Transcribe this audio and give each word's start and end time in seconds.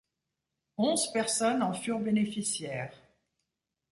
Onze 0.77 1.11
personnes 1.13 1.61
en 1.61 1.73
furent 1.73 1.99
bénéficiaires. 1.99 2.97